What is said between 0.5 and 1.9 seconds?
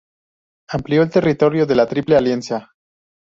Amplió el territorio de la